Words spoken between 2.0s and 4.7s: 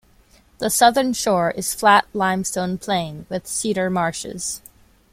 limestone plain, with cedar marshes.